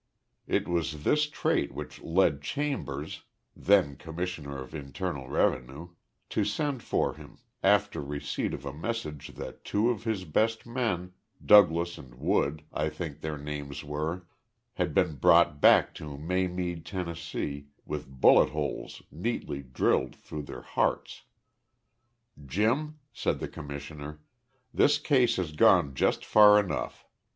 It 0.47 0.67
was 0.67 1.03
this 1.03 1.29
trait 1.29 1.75
which 1.75 2.01
led 2.01 2.41
Chambers, 2.41 3.21
then 3.55 3.97
Commissioner 3.97 4.59
of 4.59 4.73
Internal 4.73 5.29
Revenue, 5.29 5.89
to 6.29 6.43
send 6.43 6.81
for 6.81 7.13
him, 7.13 7.37
after 7.61 8.01
receipt 8.01 8.55
of 8.55 8.65
a 8.65 8.73
message 8.73 9.35
that 9.35 9.63
two 9.63 9.91
of 9.91 10.03
his 10.03 10.25
best 10.25 10.65
men 10.65 11.13
Douglas 11.45 11.99
and 11.99 12.15
Wood, 12.15 12.63
I 12.73 12.89
think 12.89 13.21
their 13.21 13.37
names 13.37 13.83
were 13.83 14.25
had 14.73 14.95
been 14.95 15.17
brought 15.17 15.61
back 15.61 15.93
to 16.01 16.17
Maymead, 16.17 16.83
Tennessee, 16.83 17.67
with 17.85 18.07
bullet 18.09 18.49
holes 18.49 19.03
neatly 19.11 19.61
drilled 19.61 20.15
through 20.15 20.41
their 20.45 20.63
hearts. 20.63 21.25
"Jim," 22.43 22.97
said 23.13 23.37
the 23.39 23.47
Commissioner, 23.47 24.19
"this 24.73 24.97
case 24.97 25.35
has 25.35 25.51
gone 25.51 25.93
just 25.93 26.25
far 26.25 26.59
enough. 26.59 27.05